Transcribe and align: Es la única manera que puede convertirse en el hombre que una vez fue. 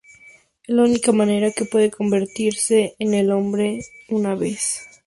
Es 0.65 0.73
la 0.75 0.81
única 0.85 1.11
manera 1.11 1.51
que 1.51 1.65
puede 1.65 1.91
convertirse 1.91 2.95
en 2.97 3.13
el 3.13 3.31
hombre 3.31 3.81
que 4.07 4.15
una 4.15 4.33
vez 4.33 4.81
fue. 4.89 4.99